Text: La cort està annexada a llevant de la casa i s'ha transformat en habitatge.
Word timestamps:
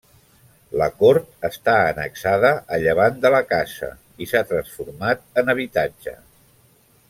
La 0.81 0.85
cort 1.03 1.35
està 1.49 1.75
annexada 1.89 2.51
a 2.77 2.81
llevant 2.85 3.21
de 3.27 3.33
la 3.35 3.43
casa 3.53 3.93
i 4.25 4.29
s'ha 4.33 4.45
transformat 4.55 5.25
en 5.43 5.57
habitatge. 5.57 6.19